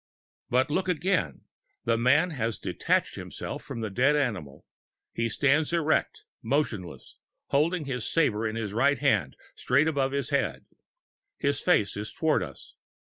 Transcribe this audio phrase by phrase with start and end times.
[0.49, 1.41] But look again
[1.85, 4.65] the man has detached himself from the dead animal.
[5.13, 7.17] He stands erect, motionless,
[7.49, 10.65] holding his sabre in his right hand straight above his head.
[11.37, 12.73] His face is toward us.